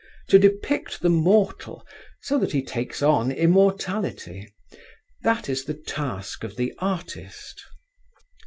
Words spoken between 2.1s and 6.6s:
so that he takes on immortality that is the task of